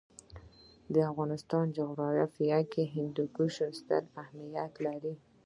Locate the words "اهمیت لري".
4.23-5.13